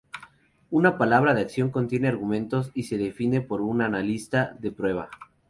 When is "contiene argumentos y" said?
1.69-2.85